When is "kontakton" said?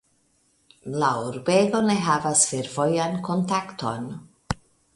3.29-4.09